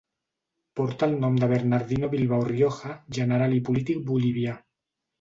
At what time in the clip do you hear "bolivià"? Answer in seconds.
4.13-4.61